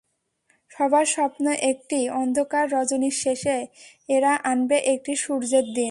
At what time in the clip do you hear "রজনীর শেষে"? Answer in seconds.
2.71-3.57